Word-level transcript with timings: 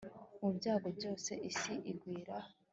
mu 0.41 0.49
byago 0.57 0.87
byose 0.97 1.31
isi 1.49 1.73
igwira 1.91 2.35